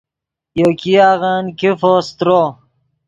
[0.59, 2.41] یو ګیاغن ګیفو سترو